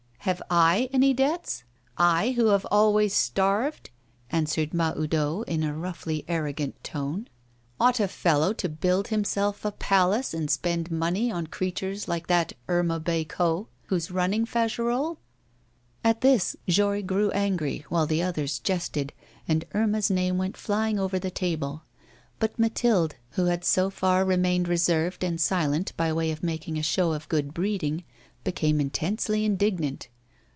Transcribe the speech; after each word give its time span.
Have 0.25 0.43
I 0.51 0.87
any 0.93 1.15
debts, 1.15 1.63
I 1.97 2.33
who 2.33 2.45
have 2.49 2.67
always 2.69 3.11
starved?' 3.11 3.89
answered 4.29 4.71
Mahoudeau 4.71 5.41
in 5.47 5.63
a 5.63 5.73
roughly 5.73 6.25
arrogant 6.27 6.81
tone. 6.83 7.27
'Ought 7.79 7.99
a 7.99 8.07
fellow 8.07 8.53
to 8.53 8.69
build 8.69 9.07
himself 9.07 9.65
a 9.65 9.71
palace 9.71 10.31
and 10.35 10.51
spend 10.51 10.91
money 10.91 11.31
on 11.31 11.47
creatures 11.47 12.07
like 12.07 12.27
that 12.27 12.53
Irma 12.67 12.99
Bécot, 12.99 13.65
who's 13.87 14.11
ruining 14.11 14.45
Fagerolles?' 14.45 15.17
At 16.03 16.21
this 16.21 16.55
Jory 16.67 17.01
grew 17.01 17.31
angry, 17.31 17.83
while 17.89 18.05
the 18.05 18.21
others 18.21 18.59
jested, 18.59 19.13
and 19.47 19.65
Irma's 19.73 20.11
name 20.11 20.37
went 20.37 20.55
flying 20.55 20.99
over 20.99 21.17
the 21.17 21.31
table. 21.31 21.81
But 22.37 22.59
Mathilde, 22.59 23.15
who 23.31 23.45
had 23.45 23.65
so 23.65 23.89
far 23.89 24.23
remained 24.23 24.67
reserved 24.67 25.23
and 25.23 25.41
silent 25.41 25.93
by 25.97 26.13
way 26.13 26.29
of 26.29 26.43
making 26.43 26.77
a 26.77 26.83
show 26.83 27.13
of 27.13 27.27
good 27.29 27.55
breeding, 27.55 28.03
became 28.43 28.81
intensely 28.81 29.45
indignant. 29.45 30.07